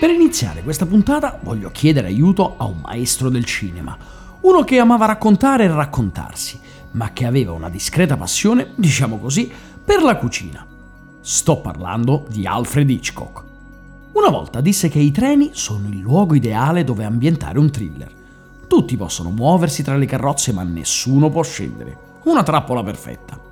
[0.00, 3.96] Per iniziare questa puntata voglio chiedere aiuto a un maestro del cinema,
[4.40, 6.58] uno che amava raccontare e raccontarsi,
[6.92, 9.50] ma che aveva una discreta passione, diciamo così,
[9.84, 10.64] per la cucina.
[11.20, 13.44] Sto parlando di Alfred Hitchcock.
[14.12, 18.12] Una volta disse che i treni sono il luogo ideale dove ambientare un thriller.
[18.66, 22.20] Tutti possono muoversi tra le carrozze ma nessuno può scendere.
[22.24, 23.47] Una trappola perfetta.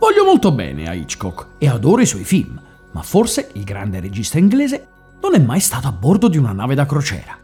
[0.00, 2.58] Voglio molto bene a Hitchcock e adoro i suoi film,
[2.92, 4.88] ma forse il grande regista inglese
[5.20, 7.38] non è mai stato a bordo di una nave da crociera.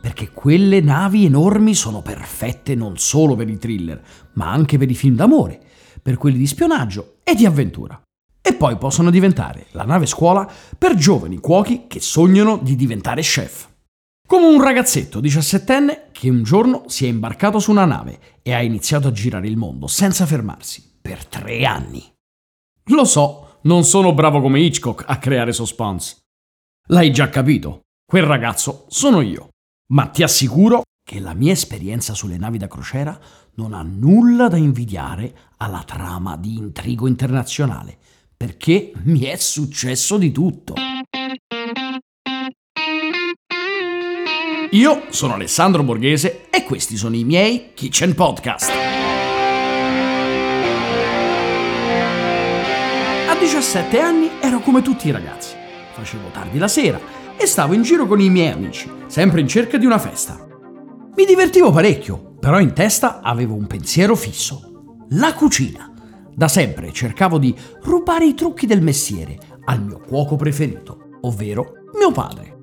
[0.00, 4.00] Perché quelle navi enormi sono perfette non solo per i thriller,
[4.32, 5.60] ma anche per i film d'amore,
[6.00, 8.00] per quelli di spionaggio e di avventura.
[8.40, 13.68] E poi possono diventare la nave scuola per giovani cuochi che sognano di diventare chef.
[14.26, 18.62] Come un ragazzetto diciassettenne che un giorno si è imbarcato su una nave e ha
[18.62, 22.04] iniziato a girare il mondo senza fermarsi, per tre anni.
[22.90, 26.18] Lo so, non sono bravo come Hitchcock a creare suspense.
[26.88, 29.48] L'hai già capito, quel ragazzo sono io.
[29.94, 33.18] Ma ti assicuro che la mia esperienza sulle navi da crociera
[33.54, 37.96] non ha nulla da invidiare alla trama di intrigo internazionale,
[38.36, 40.74] perché mi è successo di tutto.
[44.72, 48.97] Io sono Alessandro Borghese e questi sono i miei Kitchen Podcast.
[53.50, 55.56] 17 anni ero come tutti i ragazzi
[55.94, 57.00] facevo tardi la sera
[57.34, 60.46] e stavo in giro con i miei amici, sempre in cerca di una festa.
[61.16, 65.06] Mi divertivo parecchio, però in testa avevo un pensiero fisso.
[65.12, 65.90] La cucina.
[66.34, 72.12] Da sempre cercavo di rubare i trucchi del mestiere al mio cuoco preferito, ovvero mio
[72.12, 72.58] padre.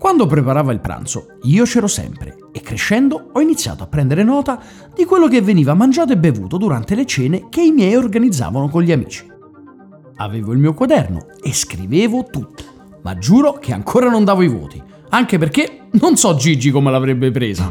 [0.00, 4.60] Quando preparava il pranzo, io c'ero sempre e crescendo ho iniziato a prendere nota
[4.92, 8.82] di quello che veniva mangiato e bevuto durante le cene che i miei organizzavano con
[8.82, 9.30] gli amici.
[10.22, 12.62] Avevo il mio quaderno e scrivevo tutto,
[13.02, 17.32] ma giuro che ancora non davo i voti, anche perché non so Gigi come l'avrebbe
[17.32, 17.68] presa.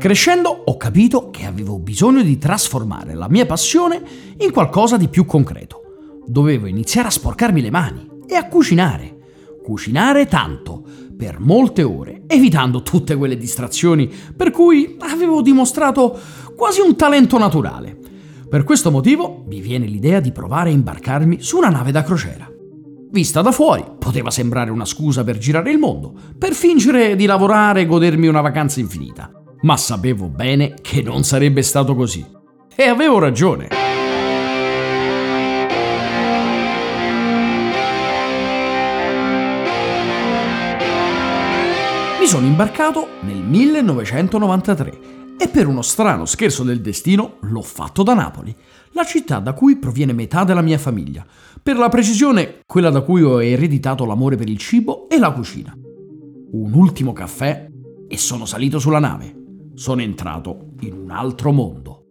[0.00, 4.02] Crescendo ho capito che avevo bisogno di trasformare la mia passione
[4.38, 5.80] in qualcosa di più concreto.
[6.26, 9.18] Dovevo iniziare a sporcarmi le mani e a cucinare.
[9.62, 10.82] Cucinare tanto,
[11.16, 16.18] per molte ore, evitando tutte quelle distrazioni per cui avevo dimostrato
[16.56, 18.01] quasi un talento naturale.
[18.52, 22.46] Per questo motivo mi viene l'idea di provare a imbarcarmi su una nave da crociera.
[23.10, 27.80] Vista da fuori, poteva sembrare una scusa per girare il mondo, per fingere di lavorare
[27.80, 29.30] e godermi una vacanza infinita.
[29.62, 32.22] Ma sapevo bene che non sarebbe stato così.
[32.76, 33.68] E avevo ragione.
[42.20, 48.14] Mi sono imbarcato nel 1993 e per uno strano scherzo del destino l'ho fatto da
[48.14, 48.54] Napoli,
[48.92, 51.26] la città da cui proviene metà della mia famiglia,
[51.60, 55.76] per la precisione quella da cui ho ereditato l'amore per il cibo e la cucina.
[56.52, 57.66] Un ultimo caffè
[58.06, 59.34] e sono salito sulla nave.
[59.74, 62.04] Sono entrato in un altro mondo.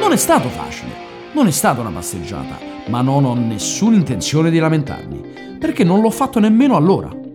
[0.00, 0.90] Non è stato facile,
[1.34, 2.56] non è stata una passeggiata,
[2.88, 7.26] ma non ho nessuna intenzione di lamentarmi, perché non l'ho fatto nemmeno allora.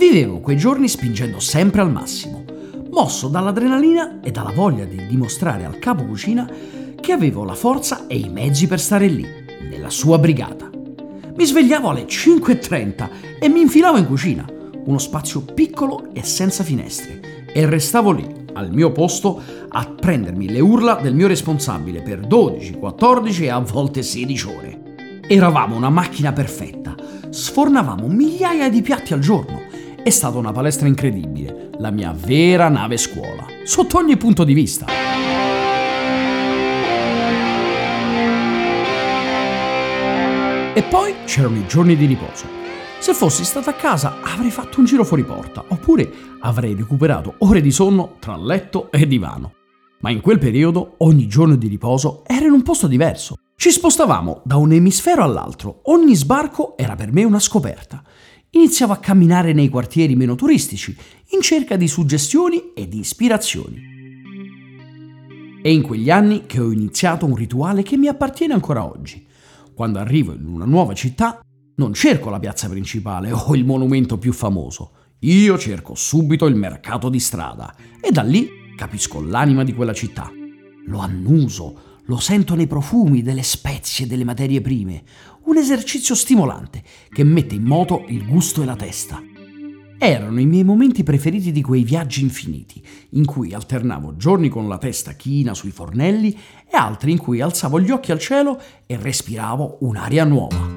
[0.00, 2.42] Vivevo quei giorni spingendo sempre al massimo,
[2.90, 6.50] mosso dall'adrenalina e dalla voglia di dimostrare al capo cucina
[6.98, 9.26] che avevo la forza e i mezzi per stare lì,
[9.68, 10.70] nella sua brigata.
[11.36, 13.08] Mi svegliavo alle 5.30
[13.40, 14.46] e mi infilavo in cucina,
[14.86, 19.38] uno spazio piccolo e senza finestre, e restavo lì, al mio posto,
[19.68, 24.82] a prendermi le urla del mio responsabile per 12, 14 e a volte 16 ore.
[25.28, 26.94] Eravamo una macchina perfetta,
[27.28, 29.59] sfornavamo migliaia di piatti al giorno
[30.02, 34.86] è stata una palestra incredibile, la mia vera nave scuola, sotto ogni punto di vista.
[40.72, 42.46] E poi c'erano i giorni di riposo.
[42.98, 47.60] Se fossi stato a casa avrei fatto un giro fuori porta, oppure avrei recuperato ore
[47.60, 49.52] di sonno tra letto e divano.
[50.00, 53.36] Ma in quel periodo ogni giorno di riposo era in un posto diverso.
[53.54, 58.02] Ci spostavamo da un emisfero all'altro, ogni sbarco era per me una scoperta
[58.50, 60.96] iniziavo a camminare nei quartieri meno turistici
[61.30, 63.88] in cerca di suggestioni e di ispirazioni.
[65.62, 69.26] È in quegli anni che ho iniziato un rituale che mi appartiene ancora oggi.
[69.74, 71.40] Quando arrivo in una nuova città,
[71.76, 74.92] non cerco la piazza principale o il monumento più famoso.
[75.20, 80.30] Io cerco subito il mercato di strada e da lì capisco l'anima di quella città.
[80.86, 85.04] Lo annuso, lo sento nei profumi delle spezie e delle materie prime,
[85.44, 89.22] un esercizio stimolante che mette in moto il gusto e la testa.
[89.96, 94.76] Erano i miei momenti preferiti di quei viaggi infiniti, in cui alternavo giorni con la
[94.76, 96.36] testa china sui fornelli
[96.68, 100.68] e altri in cui alzavo gli occhi al cielo e respiravo un'aria nuova.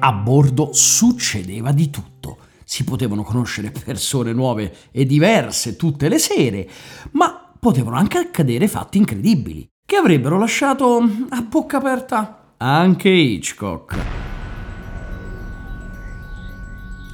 [0.00, 2.38] A bordo succedeva di tutto.
[2.64, 6.68] Si potevano conoscere persone nuove e diverse tutte le sere,
[7.12, 10.98] ma potevano anche accadere fatti incredibili, che avrebbero lasciato
[11.28, 13.96] a bocca aperta anche Hitchcock.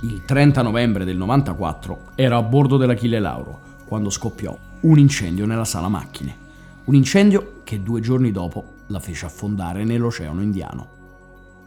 [0.02, 5.64] Il 30 novembre del 94 ero a bordo dell'Achille Lauro quando scoppiò un incendio nella
[5.64, 6.36] sala macchine.
[6.84, 10.88] Un incendio che due giorni dopo la fece affondare nell'Oceano Indiano.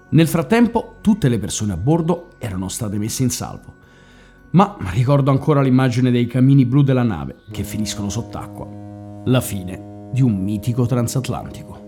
[0.10, 3.74] Nel frattempo tutte le persone a bordo erano state messe in salvo.
[4.52, 8.68] Ma ricordo ancora l'immagine dei camini blu della nave che finiscono sott'acqua.
[9.26, 11.84] La fine di un mitico transatlantico.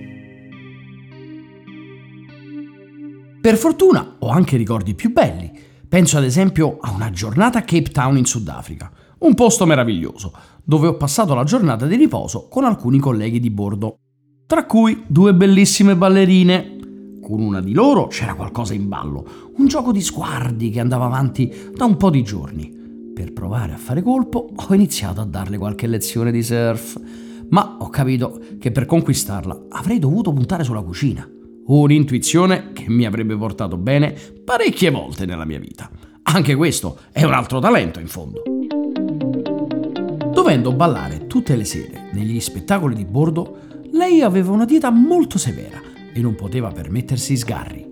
[3.39, 7.91] Per fortuna ho anche ricordi più belli Penso ad esempio a una giornata a Cape
[7.91, 12.99] Town in Sudafrica, un posto meraviglioso, dove ho passato la giornata di riposo con alcuni
[12.99, 13.99] colleghi di bordo,
[14.45, 16.75] tra cui due bellissime ballerine.
[17.21, 21.71] Con una di loro c'era qualcosa in ballo, un gioco di sguardi che andava avanti
[21.75, 22.75] da un po' di giorni.
[23.13, 26.99] Per provare a fare colpo ho iniziato a darle qualche lezione di surf,
[27.49, 31.27] ma ho capito che per conquistarla avrei dovuto puntare sulla cucina.
[31.65, 34.15] Un'intuizione che mi avrebbe portato bene
[34.45, 35.89] parecchie volte nella mia vita.
[36.23, 38.43] Anche questo è un altro talento in fondo.
[40.31, 43.57] Dovendo ballare tutte le sere negli spettacoli di bordo,
[43.91, 45.81] lei aveva una dieta molto severa
[46.13, 47.86] e non poteva permettersi sgarri.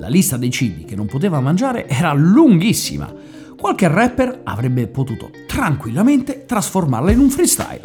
[0.00, 3.12] La lista dei cibi che non poteva mangiare era lunghissima.
[3.54, 7.82] Qualche rapper avrebbe potuto tranquillamente trasformarla in un freestyle.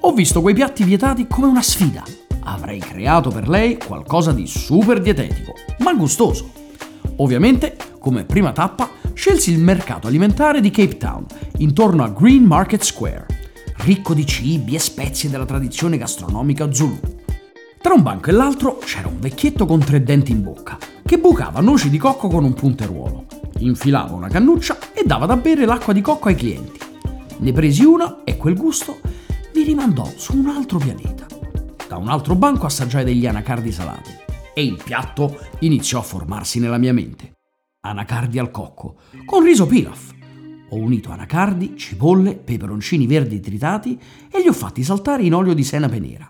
[0.00, 2.02] Ho visto quei piatti vietati come una sfida
[2.40, 6.50] avrei creato per lei qualcosa di super dietetico, ma gustoso.
[7.18, 11.24] Ovviamente, come prima tappa, scelsi il mercato alimentare di Cape Town,
[11.58, 13.26] intorno a Green Market Square,
[13.84, 16.98] ricco di cibi e spezie della tradizione gastronomica Zulu.
[17.80, 20.78] Tra un banco e l'altro c'era un vecchietto con tre denti in bocca,
[21.12, 23.26] che bucava noci di cocco con un punteruolo,
[23.58, 26.80] infilava una cannuccia e dava da bere l'acqua di cocco ai clienti.
[27.40, 28.98] Ne presi una e quel gusto
[29.54, 31.26] mi rimandò su un altro pianeta.
[31.86, 34.10] Da un altro banco assaggiai degli anacardi salati
[34.54, 37.34] e il piatto iniziò a formarsi nella mia mente.
[37.80, 40.14] Anacardi al cocco, con riso pilaf.
[40.70, 44.00] Ho unito anacardi, cipolle, peperoncini verdi tritati
[44.30, 46.26] e li ho fatti saltare in olio di senape nera,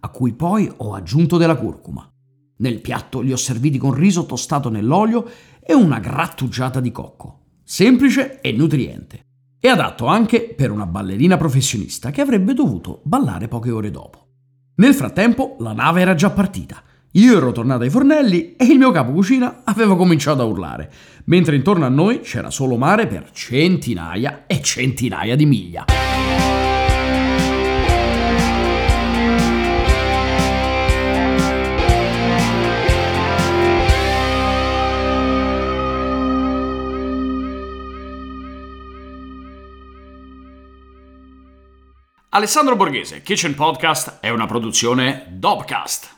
[0.00, 2.11] a cui poi ho aggiunto della curcuma.
[2.62, 5.28] Nel piatto li ho serviti con riso tostato nell'olio
[5.60, 7.40] e una grattugiata di cocco.
[7.64, 9.24] Semplice e nutriente.
[9.58, 14.26] E adatto anche per una ballerina professionista che avrebbe dovuto ballare poche ore dopo.
[14.76, 16.80] Nel frattempo la nave era già partita.
[17.12, 20.90] Io ero tornato ai fornelli e il mio capo cucina aveva cominciato a urlare,
[21.24, 25.84] mentre intorno a noi c'era solo mare per centinaia e centinaia di miglia.
[42.34, 46.11] Alessandro Borghese, Kitchen Podcast è una produzione Dopcast.